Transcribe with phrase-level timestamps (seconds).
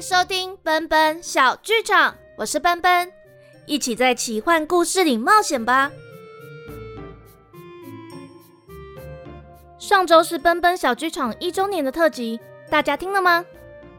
[0.00, 3.10] 收听奔奔小剧场，我是奔奔，
[3.66, 5.90] 一起在奇幻故事里冒险吧。
[9.76, 12.38] 上周是奔奔小剧场一周年的特辑，
[12.70, 13.44] 大家听了吗？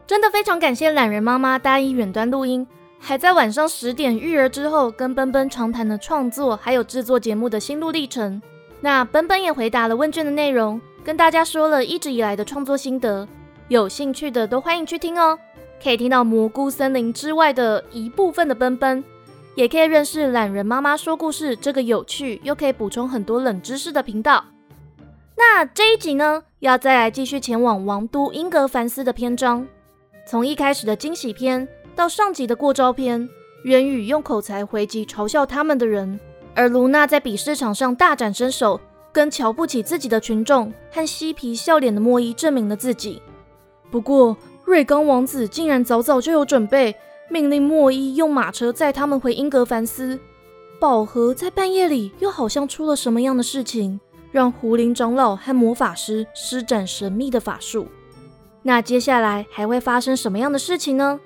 [0.06, 2.66] 真的非常感谢懒人妈妈答应远端录音，
[2.98, 8.40] 还在晚上十点育儿之后跟奔奔长谈了创作还有制作节目的心路历程。
[8.80, 13.28] 那奔奔也回答了问卷的内容，跟大家说了一直以来的创作心得。
[13.68, 15.38] 有兴趣的都欢迎去听哦，
[15.82, 19.02] 可以听到蘑菇森林之外的一部分的奔奔，
[19.54, 24.44] 也可以认识懒人妈妈说故事这个有趣又可以补充很多冷知识的频道。
[25.36, 29.66] 那这一集呢，要再来继续前往王都英格凡斯的篇章，
[30.26, 31.66] 从一开始的惊喜篇
[31.96, 33.26] 到上集的过招篇，
[33.64, 36.20] 渊羽用口才回击嘲笑他们的人，
[36.54, 38.78] 而卢娜在比试场上大展身手，
[39.12, 43.22] 跟瞧不起自己的群众和嬉皮笑脸的莫伊证明了自己。
[43.90, 44.36] 不过，
[44.70, 46.94] 瑞刚王子竟然早早就有准备，
[47.28, 50.16] 命令莫伊用马车载他们回英格凡斯。
[50.78, 53.98] 宝盒在半夜里又好像出了什么样的事情，
[54.30, 57.88] 让胡林长老和魔法师施展神秘的法术。
[58.62, 61.18] 那接下来还会发生什么样的事情呢？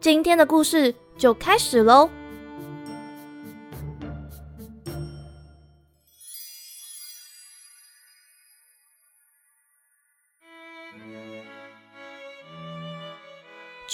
[0.00, 2.10] 今天的故事就开始喽。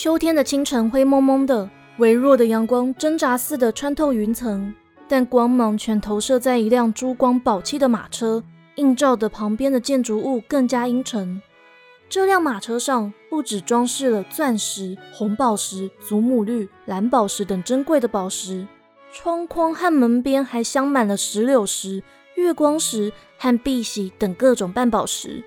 [0.05, 4.75] 秋天的清晨，灰蒙蒙的，微弱的阳光挣扎似的穿透云层，
[5.09, 8.45] 但光芒全投射在一辆珠光宝气的马车，
[8.75, 11.41] 映照的旁边的建筑物更加阴沉。
[12.07, 18.67] 这辆马车上不止装饰了钻石、红宝石、祖母绿、蓝宝石等珍贵的宝石，
[19.11, 22.03] 窗框和门边还镶满了石榴石、
[22.35, 25.43] 月光石和碧玺等各种半宝石。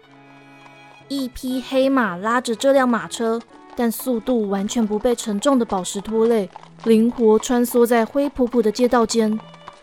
[1.10, 3.40] 一匹黑马拉着这辆马车。
[3.78, 6.50] 但速度完全不被沉重的宝石拖累，
[6.86, 9.39] 灵活穿梭在灰扑扑的街道间，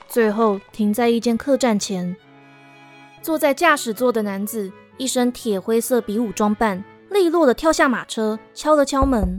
[0.09, 2.17] 最后停在一间客栈前。
[3.23, 9.39] 坐在驾驶座的男子一身铁灰色比武装扮，利落的跳下马车，敲了敲门。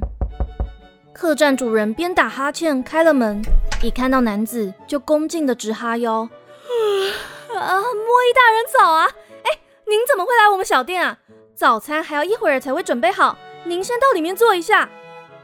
[1.13, 3.41] 客栈主人边打哈欠开了门，
[3.83, 6.21] 一看到男子就恭敬的直哈腰。
[7.53, 9.05] 啊，莫伊大人早啊！
[9.43, 11.19] 哎，您怎么会来我们小店啊？
[11.53, 13.37] 早餐还要一会儿才会准备好。
[13.65, 14.87] 您先到里面坐一下。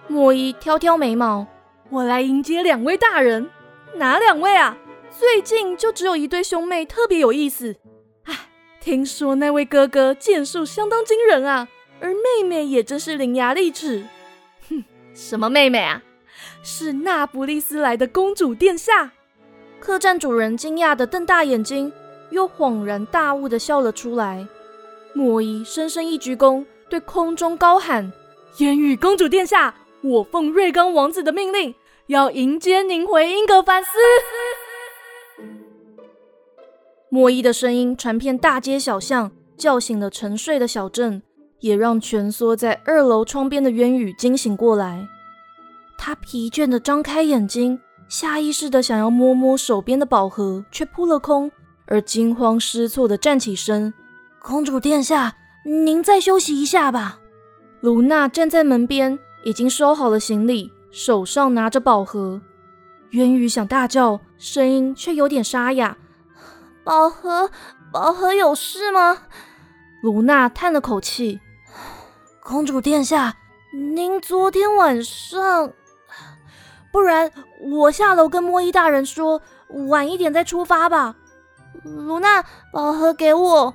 [0.08, 1.48] 莫伊挑挑眉毛，
[1.90, 3.50] 我来迎接两位大人。
[3.96, 4.78] 哪两位啊？
[5.10, 7.76] 最近就只有一对兄妹特别有意思。
[8.26, 8.38] 哎，
[8.80, 11.68] 听说那位哥哥剑术相当惊人啊，
[12.00, 14.06] 而妹妹也真是伶牙俐齿。
[14.70, 14.84] 哼，
[15.16, 16.04] 什么妹妹啊？
[16.62, 19.12] 是那不勒斯来的公主殿下。
[19.80, 21.92] 客栈主人惊讶的瞪大眼睛，
[22.30, 24.48] 又恍然大悟的笑了出来。
[25.14, 26.66] 莫伊深深一鞠躬。
[26.92, 28.12] 对空中高喊
[28.60, 31.74] ：“烟雨公主殿下，我奉瑞刚王子的命令，
[32.08, 33.92] 要迎接您回英格凡斯。”
[37.08, 41.24] 莫伊的声音传遍大街小巷，叫醒了沉睡的小镇，
[41.62, 45.08] 也让蜷缩在二楼窗边的渊雨惊醒过来。
[45.98, 51.50] 他疲倦的张开眼睛，下意识的想要摸摸手边的宝盒，却扑了空，
[51.86, 53.94] 而惊慌失措的站起身
[54.44, 57.20] ：“公主殿下。”您再休息一下吧。
[57.82, 62.42] 卢娜站在门边，已经收好了行李，手上拿着宝盒。
[63.12, 65.98] 渊羽想大叫，声音却有点沙哑
[66.84, 67.52] ：“宝盒，
[67.92, 69.18] 宝盒有事吗？”
[70.02, 71.40] 卢娜叹了口气
[72.42, 73.36] ：“公主殿下，
[73.74, 75.74] 您昨天晚上……
[76.92, 79.42] 不然我下楼跟莫伊大人说，
[79.90, 81.16] 晚一点再出发吧。”
[81.84, 83.74] 卢娜，宝盒给我。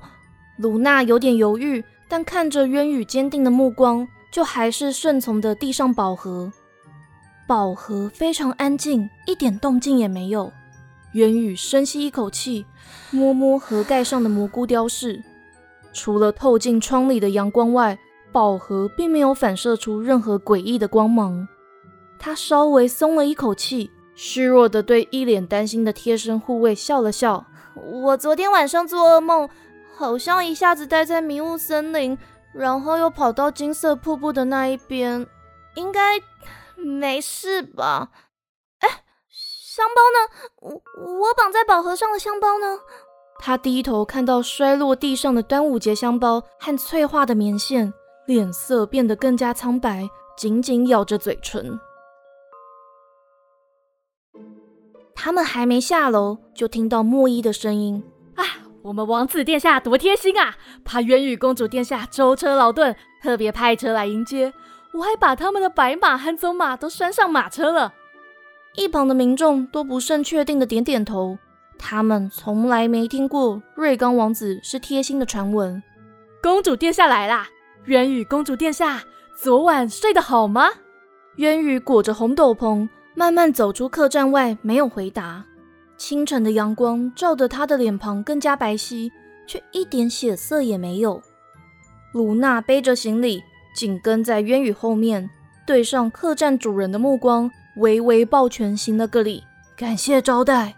[0.57, 6.51] 卢娜有点犹豫，但看着渊羽坚定的目光，就还是顺从的递上宝盒。
[7.47, 10.51] 宝盒非常安静，一点动静也没有。
[11.13, 12.65] 渊羽深吸一口气，
[13.11, 15.23] 摸摸盒盖上的蘑菇雕饰，
[15.93, 17.97] 除了透进窗里的阳光外，
[18.31, 21.47] 宝盒并没有反射出任何诡异的光芒。
[22.19, 27.45] 他稍微松了一口气，虚弱的对一脸担心的贴身护卫笑了笑
[28.03, 29.47] ：“我昨天晚上做噩梦。”
[29.97, 32.15] 好像一下子待在迷雾森林，
[32.53, 35.25] 然后又跑到金色瀑布的那一边，
[35.73, 36.21] 应该
[36.75, 38.11] 没事吧？
[38.79, 40.29] 哎，香包呢？
[40.61, 40.71] 我
[41.19, 42.77] 我绑在宝盒上的香包呢？
[43.39, 47.91] 他低头看到摔落地上的端午节香包和脆化的棉线，
[48.27, 50.07] 脸色变得更加苍白，
[50.37, 51.79] 紧紧咬着嘴唇。
[55.15, 58.03] 他们还没下楼，就听到莫伊的声音。
[58.87, 60.55] 我们王子殿下多贴心啊！
[60.85, 64.53] 怕渊羽公主殿下舟车劳顿，特别派车来迎接。
[64.93, 67.93] 我还把他们的白马和棕马都拴上马车了。
[68.75, 71.37] 一旁的民众都不甚确定的点点头，
[71.77, 75.83] 他们从来没听过瑞刚王子是贴心的传闻。
[76.41, 77.45] 公主殿下来啦！
[77.87, 79.03] 渊羽公主殿下，
[79.35, 80.69] 昨晚睡得好吗？
[81.35, 85.43] 渊羽裹着红斗篷，慢慢走出客栈外，没有回答。
[85.97, 89.11] 清晨的阳光照得他的脸庞更加白皙，
[89.47, 91.21] 却一点血色也没有。
[92.13, 93.43] 卢娜背着行李，
[93.75, 95.29] 紧跟在渊羽后面，
[95.65, 99.43] 对上客栈主人的目光，微微抱拳行了个礼，
[99.75, 100.75] 感谢招待。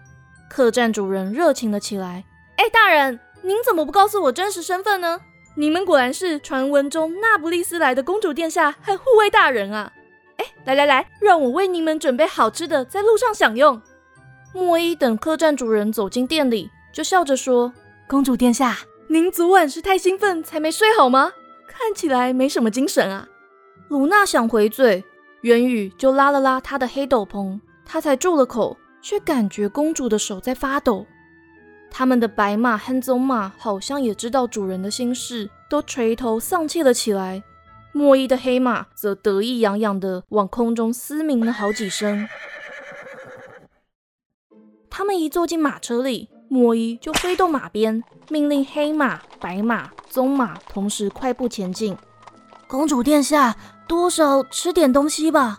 [0.50, 2.24] 客栈主人热情了起来
[2.56, 5.19] ：“哎，大人，您怎么不告诉我真实身份呢？
[5.56, 9.92] 你们果然是传闻中那不勒斯来的公主殿下和护卫大人啊！
[10.38, 13.81] 哎，来来来，让我为你们准备好吃的，在路上享用。”
[14.54, 17.72] 莫伊等客栈主人走进店里，就笑着说
[18.07, 21.31] ：“公主殿下，您昨晚是太兴奋才没睡好吗？
[21.68, 23.28] 看起来没什么精神啊。”
[23.90, 25.04] 鲁娜想回嘴，
[25.42, 31.06] 元宇就拉了拉她的黑斗篷，她才住了口，却感觉公主的手在发抖。
[31.92, 37.44] 他们的白马和棕马好像也知道主人的心事，都垂头丧气了起来。
[37.92, 42.28] 莫伊的黑马则得意洋洋地往空中嘶鸣了好几声。
[45.00, 51.96] 他们一坐进马车里，莫伊就挥动马鞭，命令黑马、白马、棕马同时快步前进。
[52.68, 53.56] 公主殿下，
[53.88, 55.57] 多少吃点东西吧。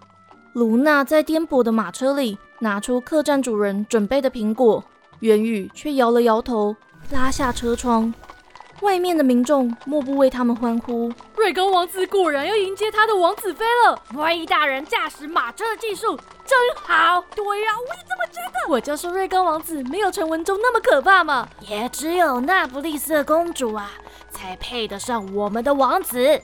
[0.52, 4.84] 卢娜在颠簸的马车里拿出客栈主人准备的苹果，
[5.20, 6.76] 元宇却摇了摇头，
[7.10, 8.12] 拉下车窗。
[8.80, 11.12] 外面的民众莫不为他们欢呼。
[11.36, 14.02] 瑞刚王子果然要迎接他的王子妃了！
[14.10, 16.16] 莫伊大人驾驶马车的技术
[16.46, 17.22] 真好。
[17.34, 18.72] 对呀，我也这么觉得。
[18.72, 21.48] 我就说瑞刚王子没有传闻中那么可怕嘛。
[21.60, 23.90] 也只有那不勒斯公主啊，
[24.30, 26.40] 才配得上我们的王子。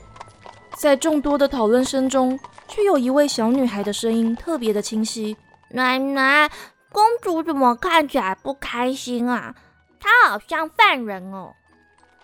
[0.75, 5.35] 在众多的讨论声中，却有一位小女孩的声音特别的清晰。
[5.69, 6.49] 奶奶，
[6.91, 9.55] 公主怎么看起来不开心啊？
[9.99, 11.53] 她好像犯人哦。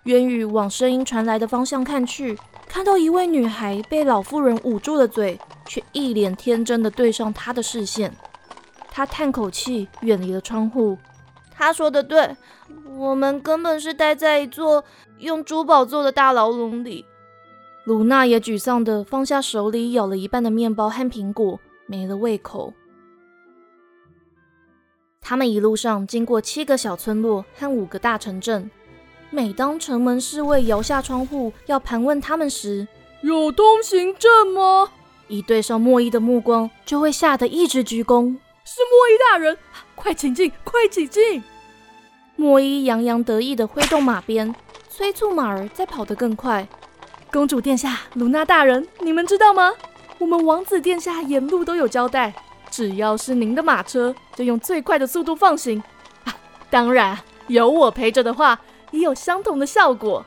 [0.03, 8.13] 渊宇往声音传来的方向看去，看到一位女孩被老妇人捂住了嘴，却一脸天真的对上他的视线。
[8.91, 10.97] 他叹口气，远离了窗户。
[11.51, 12.35] 他说的对，
[12.97, 14.83] 我们根本是待在一座
[15.19, 17.05] 用珠宝做的大牢笼里。
[17.85, 22.73] 鲁娜也沮丧的放下手里咬了一半的面包和苹果，没了胃口。
[25.21, 28.69] 他们一路上经过七个小村落和五个大城镇。
[29.33, 32.87] 每当城门侍卫摇下窗户要盘问他们时，
[33.21, 34.91] 有通行证吗？
[35.27, 38.37] 一对上莫伊的目光，就会吓得一直鞠躬。
[38.63, 39.57] 是莫伊大人，
[39.95, 41.43] 快请进，快请进！
[42.35, 44.53] 莫伊洋洋得意地挥动马鞭，
[44.87, 46.67] 催促马儿再跑得更快。
[47.31, 49.73] 公主殿下，卢娜大人，你们知道吗？
[50.19, 52.31] 我们王子殿下沿路都有交代，
[52.69, 55.81] 只要是您的马车，就用最快的速度放行。
[56.23, 56.35] 啊，
[56.69, 58.61] 当然有我陪着的话。
[58.93, 60.25] 也有相同的效果。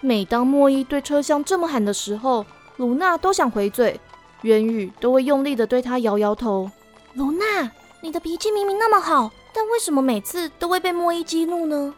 [0.00, 2.44] 每当莫伊对车厢这么喊的时候，
[2.78, 4.00] 卢娜都想回嘴，
[4.40, 6.68] 元宇都会用力的对他摇摇头。
[7.14, 11.94] 卢娜，你的脾气明明那么好，但为什么每次都会被莫伊激怒呢？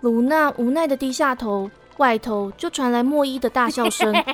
[0.00, 4.14] 卢娜无奈的低下头，外头就传来莫伊的大笑声。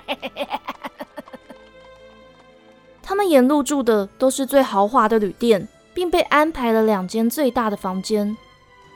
[3.02, 8.37] 他们沿路住的都是最豪华的旅店，并被安排了两间最大的房间。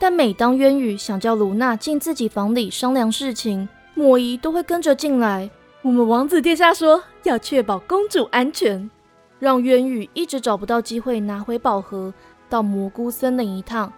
[0.03, 5.49] 但每当渊羽想叫卢娜进自己房里商量事情，莫伊都会跟着进来。
[5.81, 8.91] 我们王子殿下说要确保公主安全，
[9.39, 12.13] 让渊羽一直找不到机会拿回宝盒
[12.49, 13.93] 到蘑菇森林一趟。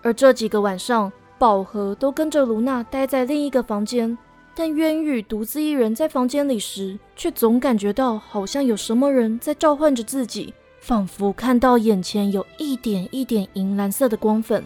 [0.00, 4.16] 而这几个晚上，宝盒都跟着卢娜待在另一个房间，
[4.54, 14.64] 但渊羽独自一人在房间里时，却总感觉到好像有什么人在召唤着自己，仿佛看到眼前有一点一点银蓝色的光粉。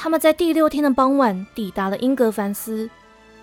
[0.00, 2.88] 他们在第六天的傍晚抵达了英格凡斯。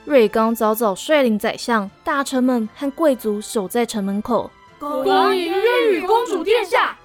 [0.05, 6.97] 瑞刚早早率领宰相、大臣们和贵族守在城门口，恭迎渊羽公主殿下。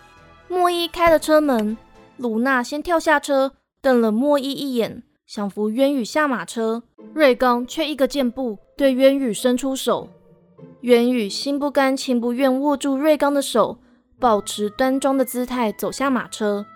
[0.47, 1.77] 莫伊开了车门，
[2.17, 3.53] 卢娜先跳下车，
[3.83, 6.85] 瞪了莫伊一眼，想扶渊羽下马车。
[7.13, 10.09] 瑞刚却一个箭步对渊羽伸出手，
[10.83, 13.81] 渊羽心不甘情不愿握住瑞刚的手，
[14.21, 16.67] 保持端庄的姿态走下马车。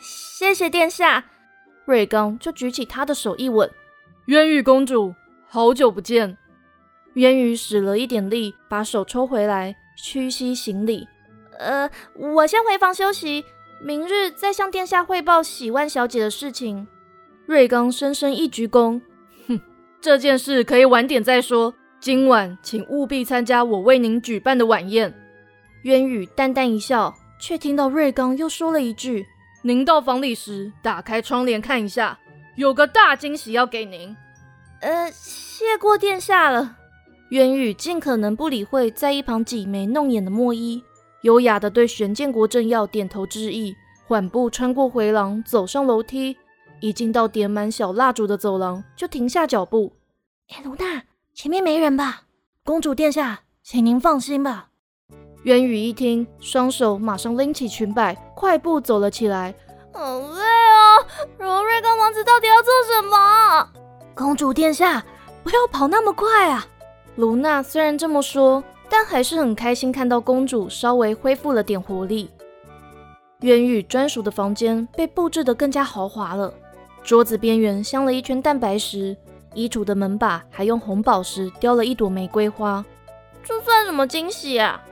[0.00, 1.26] 谢谢殿下。
[1.88, 3.70] 瑞刚就举起他的手一吻，
[4.26, 5.14] 渊羽公主，
[5.48, 6.36] 好久不见。
[7.14, 11.08] 渊羽使了一点力，把手抽回来，屈膝行礼。
[11.58, 13.42] 呃，我先回房休息，
[13.82, 16.86] 明日再向殿下汇报喜万小姐的事情。
[17.46, 19.00] 瑞刚深深一鞠躬，
[19.46, 19.58] 哼，
[19.98, 21.72] 这件事可以晚点再说。
[21.98, 25.18] 今晚请务必参加我为您举办的晚宴。
[25.84, 29.24] 渊羽淡淡一笑，却听到瑞刚又说了一句
[29.68, 32.18] ：“您到房里时，打开窗帘看一下，
[32.56, 34.16] 有个大惊喜要给您。”
[34.80, 36.78] 呃，谢过殿下了。
[37.28, 40.82] 渊羽尽可能不理会在一旁挤眉弄眼的莫伊，
[41.20, 46.38] 优雅的对玄建国政要点头致意，缓步穿过回廊，走上楼梯。
[46.80, 49.92] 一进到点满小蜡烛的走廊，就停下脚步。
[50.48, 51.02] 哎，卢娜，
[51.34, 52.22] 前面没人吧？
[52.64, 54.67] 公主殿下，请您放心吧。
[55.44, 59.54] 渊羽一听，双手马上拎起裙摆，快步走了起来。
[59.92, 61.06] 好累哦，
[61.38, 63.68] 柔瑞刚王子到底要做什么？
[64.14, 65.04] 公主殿下，
[65.42, 66.66] 不要跑那么快啊！
[67.16, 72.30] 卢娜虽然这么说，但还是很开心看到公主稍微恢复了点活力。
[73.40, 76.52] 渊羽专属的房间被布置得更加豪华了。
[77.04, 79.16] 桌子边缘镶了一圈蛋白石，
[79.54, 82.84] 衣橱的门把还用红宝石雕了一朵玫瑰花。
[83.44, 84.82] 这算什么惊喜啊？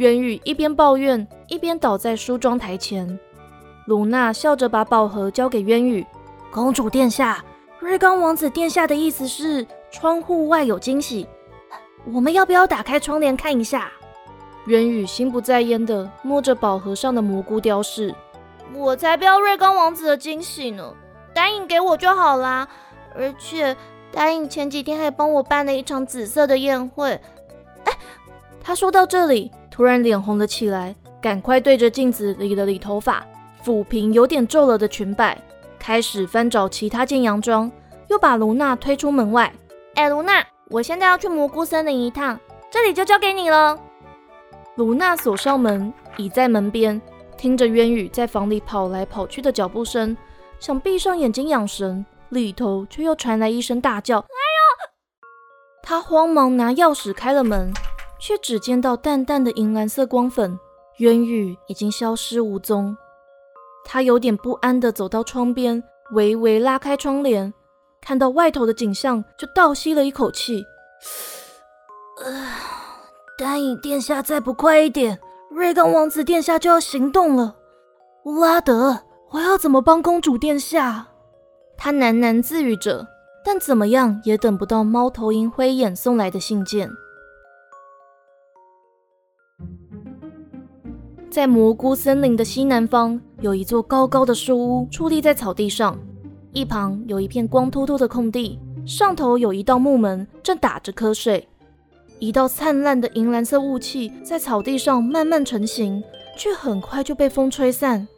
[0.00, 3.20] 元宇一边抱怨，一边倒在梳妆台前。
[3.84, 6.06] 卢娜笑着把宝盒交给渊宇
[6.50, 7.44] ：“公主殿下，
[7.80, 11.28] 瑞刚王子殿下的意思是窗户外有惊喜，
[12.10, 13.92] 我们要不要打开窗帘看一下？”
[14.68, 18.14] 渊宇心不在焉的摸着宝盒上的蘑菇雕饰
[18.74, 20.94] ：“我才不要瑞刚王子的惊喜呢！”
[21.34, 22.66] 答应给我就好啦，
[23.14, 23.76] 而且
[24.10, 27.20] 答应前几天还帮我办了一场紫色的宴会。
[27.84, 27.92] 哎，
[28.62, 33.24] 他说到这里，突然脸红了起来，赶快对着镜子理了理头发，
[33.64, 35.40] 抚平有点皱了的裙摆，
[35.78, 37.70] 开始翻找其他件洋装，
[38.08, 39.52] 又把卢娜推出门外。
[39.94, 42.38] 哎，卢娜，我现在要去蘑菇森林一趟，
[42.70, 43.78] 这里就交给你了。
[44.76, 47.00] 卢娜锁上门，倚在门边，
[47.36, 50.16] 听着渊羽在房里跑来跑去的脚步声。
[50.58, 54.90] 想闭上眼睛养神，里头却又传来一声大叫：“哎呦！”
[55.82, 57.72] 他慌忙拿钥匙开了门，
[58.20, 60.58] 却只见到淡淡的银蓝色光粉，
[60.98, 62.96] 渊羽已经消失无踪。
[63.84, 67.52] 他有点不安地走到窗边，微微拉开窗帘，
[68.00, 70.64] 看到外头的景象，就倒吸了一口气
[73.38, 75.18] ：“丹影殿下再不快一点，
[75.50, 77.56] 瑞刚王子殿下就要行动了。”
[78.24, 79.00] 乌拉德。
[79.32, 81.06] 我要怎么帮公主殿下？
[81.76, 83.06] 他喃喃自语着，
[83.44, 86.90] 但怎么样也等不到猫头鹰灰眼送来的信件。
[91.30, 95.96] 在蘑菇森林的西南方，有一座高高的树屋矗立在草地上，
[96.52, 101.46] 一旁有一片光秃秃的空地，上头有一道木门，正打着瞌睡。
[102.18, 106.02] 一道灿烂的银蓝色雾气在草地上慢慢成型，
[106.36, 108.08] 却很快就被风吹散。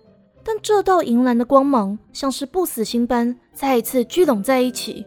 [0.42, 5.04] 但这道银蓝的光芒像是不死心般再一次聚拢在一起，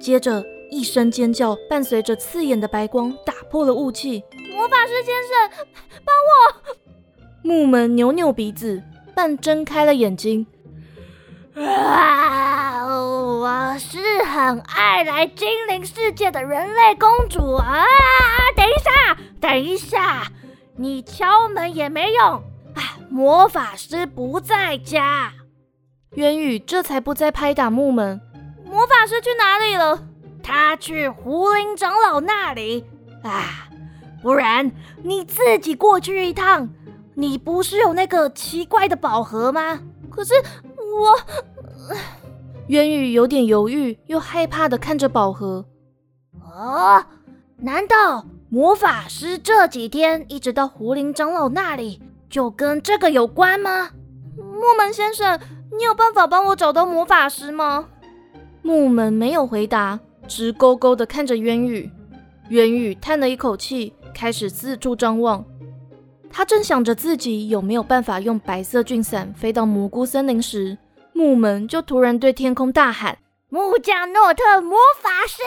[0.00, 4.24] 接着一声尖叫伴随着刺眼的白光打破了雾气。
[4.52, 5.66] 魔法师先生，
[6.04, 6.79] 帮我！
[7.42, 8.82] 木门扭扭鼻子，
[9.14, 10.46] 半睁开了眼睛。
[11.56, 17.84] 啊，我是很爱来精灵世界的人类公主啊！
[18.54, 20.30] 等一下，等一下，
[20.76, 22.42] 你敲门也没用。
[23.08, 25.32] 魔法师不在家，
[26.14, 28.20] 渊宇这才不再拍打木门。
[28.64, 30.06] 魔法师去哪里了？
[30.42, 32.84] 他去胡林长老那里
[33.22, 33.68] 啊！
[34.22, 34.70] 不然
[35.02, 36.68] 你自己过去一趟。
[37.20, 39.78] 你不是有那个奇怪的宝盒吗？
[40.10, 40.32] 可是
[40.96, 41.14] 我……
[42.68, 45.66] 渊宇有点犹豫又害怕的看着宝盒。
[46.42, 47.04] 哦，
[47.58, 52.00] 难道魔法师这几天一直到胡林长老那里？
[52.30, 53.90] 就跟这个有关吗？
[54.38, 55.38] 木门先生，
[55.76, 57.88] 你有办法帮我找到魔法师吗？
[58.62, 61.90] 木门没有回答，直勾勾的看着渊宇。
[62.48, 65.44] 渊宇叹了一口气，开始四处张望。
[66.32, 70.78] 他正想着自己有没有办法用白色菌伞飞到蘑菇森林时，
[71.12, 73.18] 木门就突然对天空大喊
[73.50, 75.42] ：“木匠诺特魔法师！”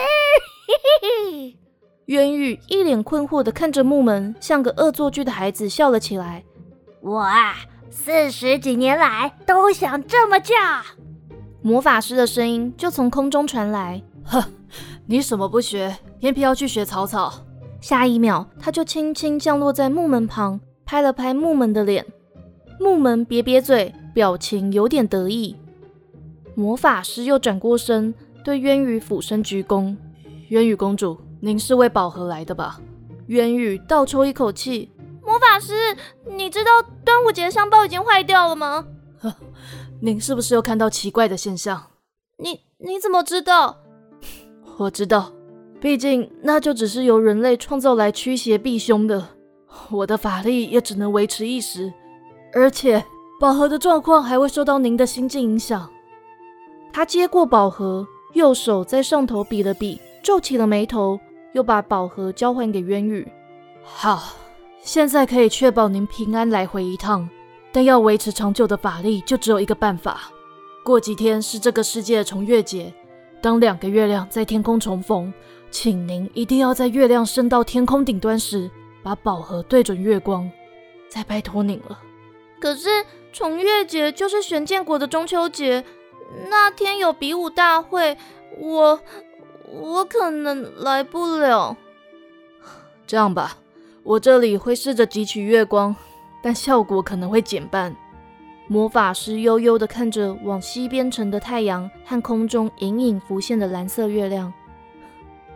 [0.68, 1.58] 嘿嘿嘿。
[2.06, 6.44] 渊羽一脸困惑的看着木门，像个恶作剧的孩子笑了起来。
[7.00, 7.56] 我啊，
[7.90, 10.54] 四十几年来都想这么叫。
[11.62, 14.02] 魔法师的声音就从空中传来。
[14.26, 14.42] 哼，
[15.06, 17.32] 你什么不学，偏偏要去学草草。
[17.80, 20.60] 下一秒，他就轻轻降落在木门旁，
[20.94, 22.06] 拍了拍木门的脸。
[22.78, 25.56] 木门瘪瘪嘴，表情有点得意。
[26.54, 29.96] 魔法师又转过身，对渊羽俯身鞠躬。
[30.50, 32.80] 渊羽公主，您是为宝盒来的吧？
[33.26, 34.92] 渊羽倒抽一口气。
[35.24, 35.96] 魔法师，
[36.30, 36.70] 你知道
[37.04, 38.86] 端午节香包已经坏掉了吗？
[40.00, 41.90] 您是不是又看到奇怪的现象？
[42.38, 43.78] 你你怎么知道？
[44.78, 45.32] 我知道，
[45.80, 49.30] 毕竟那就只是由人类创造来驱邪避凶的，
[49.90, 51.92] 我的法力也只能维持一时。
[52.52, 53.04] 而且
[53.40, 55.90] 宝盒的状况还会受到您的心境影响。
[56.92, 61.18] 他接过宝盒，右手在上头比了比，皱起了眉头，
[61.52, 63.26] 又把宝盒交还给渊羽。
[63.82, 64.22] 好，
[64.80, 67.28] 现在可以确保您平安来回一趟，
[67.72, 70.30] 但要维持长久的法力，就只有一个办法。
[70.84, 72.94] 过几天是这个世界的重月节，
[73.42, 75.34] 当两个月亮在天空重逢，
[75.70, 78.70] 请您一定要在月亮升到天空顶端时，
[79.04, 80.50] 把宝盒对准月光。
[81.08, 82.00] 再拜托您了。
[82.58, 82.88] 可是
[83.32, 85.84] 重月节就是玄剑国的中秋节，
[86.48, 88.16] 那天有比武大会，
[88.58, 89.00] 我
[89.70, 91.76] 我可能来不了。
[93.06, 93.58] 这样吧，
[94.02, 95.94] 我这里会试着汲取月光，
[96.42, 97.94] 但效果可能会减半。
[98.66, 104.50] 魔法师悠悠地看着往西边沉的太阳和空中隐隐浮现的蓝色月亮。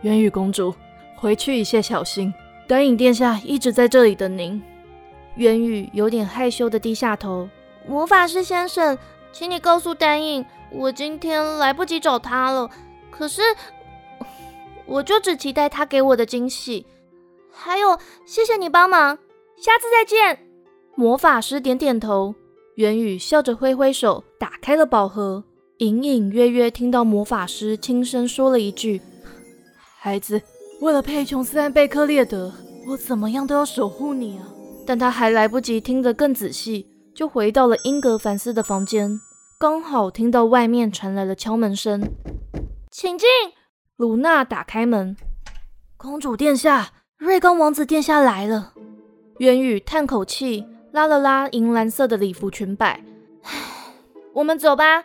[0.01, 0.73] 元宇公主，
[1.17, 2.31] 回去一切小心，
[2.69, 4.61] 丹影殿下一直在这里等您。
[5.37, 7.49] 元宇有点害羞的低下头。
[7.87, 8.95] 魔法师先生，
[9.31, 12.69] 请你告诉丹影，我今天来不及找他了。
[13.09, 13.41] 可是，
[14.85, 16.85] 我就只期待他给我的惊喜。
[17.51, 19.17] 还有，谢谢你帮忙，
[19.57, 20.37] 下次再见。
[20.93, 22.35] 魔法师点点头。
[22.75, 25.43] 元宇笑着挥挥手，打开了宝盒，
[25.79, 29.01] 隐隐约约听到魔法师轻声说了一句
[29.97, 30.39] ：“孩子，
[30.81, 32.53] 为了佩琼斯和贝克列德，
[32.87, 34.47] 我怎么样都要守护你啊。”
[34.87, 39.19] 但他还来不及听得更仔细，就回到了英格凡斯的房间，
[39.59, 42.01] 刚好听到外面传来了敲门声。
[42.89, 43.27] 请进。
[43.97, 45.15] 鲁娜打开门，
[45.97, 48.73] 公主殿下，瑞刚王子殿下来了。
[49.37, 53.03] 元宇叹口气，拉了拉银蓝色的礼服裙摆，
[54.33, 55.03] 我们走吧。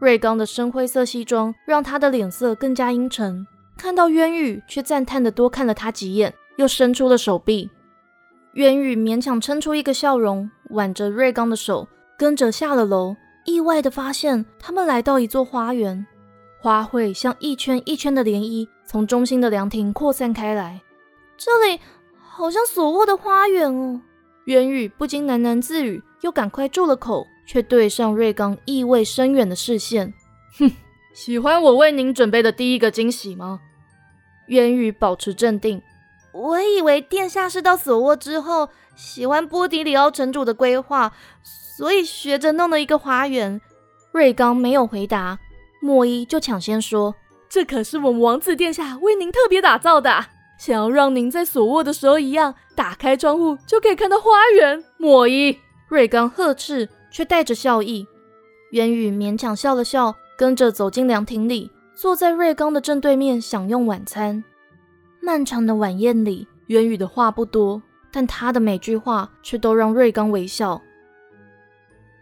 [0.00, 7.70] 瑞刚的深灰色西装让他的脸色更加阴沉，看到渊宇，却赞叹的多看了他几眼，又伸出了手臂。
[8.54, 13.16] 渊宇勉强撑出一个笑容，挽着瑞刚的手，跟着下了楼。
[13.44, 16.06] 意外的发现，他们来到一座花园，
[16.60, 20.80] 花卉像一圈一圈的涟漪，从中心的凉亭扩散开来。
[21.36, 21.80] 这里
[22.16, 24.00] 好像索沃的花园哦。
[24.46, 30.14] 渊宇不禁喃喃自语，又赶快住了口，却对上瑞刚意味深远的视线。
[30.58, 30.70] 哼，
[31.12, 33.60] 喜欢我为您准备的第一个惊喜吗？
[34.46, 35.82] 渊宇保持镇定。
[36.32, 41.12] 我以为殿下是到索沃之后喜欢波迪里奥城主的规划，
[41.76, 43.60] 所以学着弄了一个花园。
[44.12, 45.38] 瑞刚没有回答，
[45.80, 47.14] 莫伊就抢先说
[47.48, 50.26] ：“这可是我们王子殿下为您特别打造的，
[50.58, 58.06] 想要让您在索沃的时候一样，打开窗户就可以看到花园。”莫伊，瑞刚呵斥，却带着笑意。
[58.70, 64.42] 元宇勉强笑了笑，跟着走进凉亭里，坐在瑞刚的正对面享用晚餐。
[65.20, 67.80] 漫长的晚宴里，元宇的话不多，
[68.12, 70.80] 但他的每句话却都让瑞刚微笑。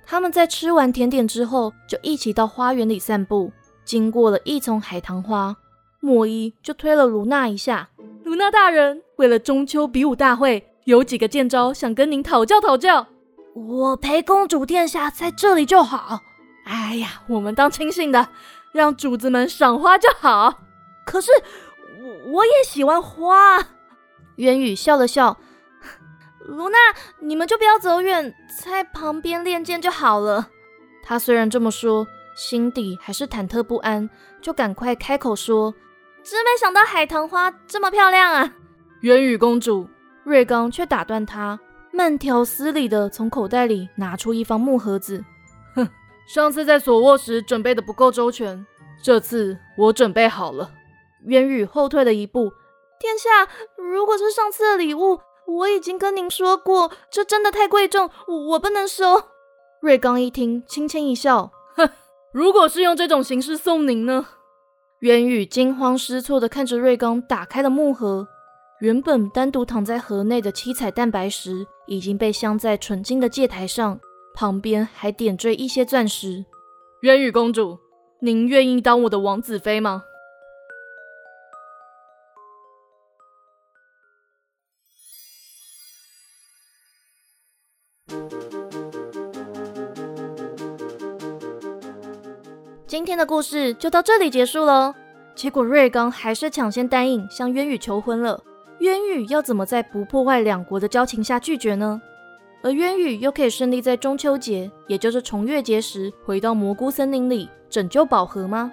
[0.05, 3.51] 他们在吃完甜点之后，就一起到花园里散步。
[3.85, 5.57] 经过了一丛海棠花，
[6.01, 7.89] 莫伊就推了卢娜一下
[8.25, 13.07] ：“卢娜大人，为了中秋比武大会，有几个剑招想跟您讨教讨教。
[13.55, 16.21] 我陪公主殿下在这里就好。
[16.65, 18.29] 哎呀，我们当亲信的，
[18.73, 20.63] 让主子们赏花就好。
[21.05, 21.31] 可是……”
[22.03, 23.65] 我我也喜欢花。
[24.37, 25.39] 渊宇笑了笑，
[26.41, 26.77] 卢娜，
[27.21, 30.49] 你们就不要走远，在旁边练剑就好了。
[31.05, 32.05] 他虽然这么说，
[32.35, 35.73] 心底还是忐忑不安，就赶快开口说
[36.25, 38.53] ：“真没想到海棠花这么漂亮啊！”
[39.03, 39.89] 元宇公主，
[40.25, 41.61] 瑞刚却打断他，
[41.93, 45.25] 慢条斯理的从口袋里拿出一方木盒子。
[46.33, 48.65] 上次在索沃时准备的不够周全，
[49.03, 50.71] 这次我准备好了。
[51.27, 52.51] 渊宇后退了一步，
[52.99, 59.25] 殿下，如果是上次的礼物，我已经跟您说过，这真的太贵重，我我不能收。
[59.83, 61.91] 瑞刚一听，轻轻一笑，哼，
[62.33, 64.27] 如果是用这种形式送您呢？
[65.01, 68.27] 渊宇惊慌失措地看着瑞刚打开的木盒，
[68.81, 74.01] 原本单独躺在盒内的七彩蛋白石已经被镶在纯金的戒台上，
[74.35, 76.45] 旁边还点缀一些钻石。
[77.03, 77.79] 渊宇公主，
[78.21, 80.05] 您愿意当我的王子妃吗？
[92.87, 94.95] 今天的故事就到这里结束喽。
[95.35, 98.45] 结果瑞刚还是抢先答应向渊羽求婚了。
[98.81, 102.03] 渊羽要怎么在不破坏两国的交情下拒绝呢？
[102.63, 108.71] 而渊羽又可以顺利在中秋节，也就是重月节时回到蘑菇森林里拯救宝盒吗？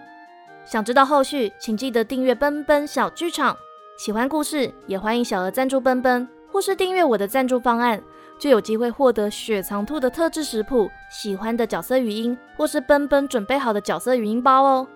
[0.64, 3.58] 想知道后续，请记得订阅奔奔小剧场。
[3.98, 8.00] 喜欢故事，也欢迎小额赞助奔奔，或是订阅我的赞助方案，
[8.38, 14.88] 就有机会获得雪藏兔的特制食谱、喜欢的角色语音，或是奔奔准备好的角色语音包哦。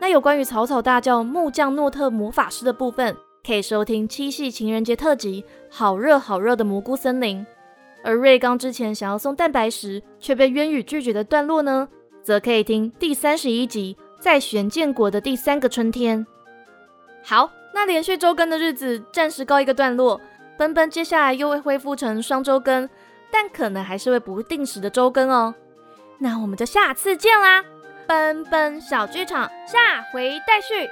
[0.00, 7.38] 那有关于草草大叫木匠诺特魔法师的部分，可以收听七夕情人节特辑《好热好热的蘑菇森林》。
[8.04, 11.88] 而瑞刚之前想要送蛋白石，却被渊羽拒绝的段落呢，
[12.22, 16.20] 则可以听第三十一集《在玄建国的第三个春天》。
[17.22, 20.20] 好，那连续周更的日子暂时告一个段落，
[20.58, 22.88] 奔奔接下来又会恢复成双周更，
[23.30, 25.54] 但可能还是会不定时的周更哦。
[26.18, 27.64] 那我们就下次见啦！
[28.06, 30.90] 奔奔小剧场，下回待续。